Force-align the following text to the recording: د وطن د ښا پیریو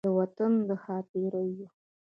د 0.07 0.09
وطن 0.17 0.51
د 0.67 0.69
ښا 0.83 0.97
پیریو 1.09 1.69